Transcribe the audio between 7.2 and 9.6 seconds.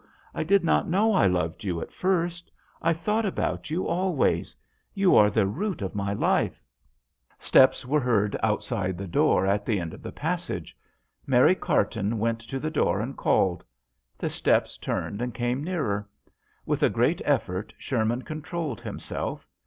1 JOHN SHERMAN. 163 Steps were heard outside the door